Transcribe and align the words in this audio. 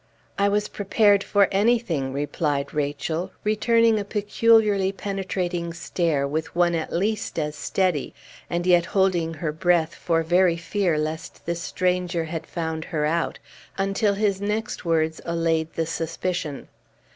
"I 0.35 0.49
was 0.49 0.67
prepared 0.67 1.23
for 1.23 1.47
anything," 1.51 2.11
replied 2.11 2.73
Rachel, 2.73 3.29
returning 3.43 3.99
a 3.99 4.03
peculiarly 4.03 4.91
penetrating 4.91 5.73
stare 5.73 6.27
with 6.27 6.55
one 6.55 6.73
at 6.73 6.91
least 6.91 7.37
as 7.37 7.55
steady, 7.55 8.15
and 8.49 8.65
yet 8.65 8.85
holding 8.97 9.35
her 9.35 9.51
breath 9.51 9.93
for 9.93 10.23
very 10.23 10.57
fear 10.57 10.97
lest 10.97 11.45
this 11.45 11.61
stranger 11.61 12.23
had 12.25 12.47
found 12.47 12.85
her 12.85 13.05
out, 13.05 13.37
until 13.77 14.15
his 14.15 14.41
next 14.41 14.83
words 14.85 15.21
allayed 15.23 15.71
the 15.73 15.85
suspicion. 15.85 16.67